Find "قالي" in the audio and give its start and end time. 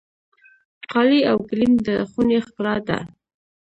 0.91-1.19